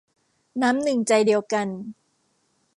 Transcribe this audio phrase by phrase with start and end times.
[0.61, 1.67] น้ำหนึ่งใจเดียวกัน